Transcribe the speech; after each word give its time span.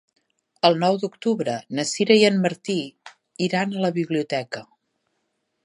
El 0.69 0.77
nou 0.83 0.95
d'octubre 1.03 1.57
na 1.79 1.85
Sira 1.89 2.17
i 2.21 2.25
en 2.29 2.41
Martí 2.45 2.77
iran 3.49 3.77
a 3.81 3.85
la 3.85 3.93
biblioteca. 3.99 4.63